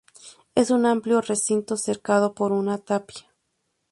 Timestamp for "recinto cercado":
1.21-2.33